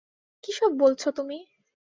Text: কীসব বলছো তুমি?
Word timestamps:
কীসব 0.43 0.71
বলছো 0.79 1.07
তুমি? 1.11 1.37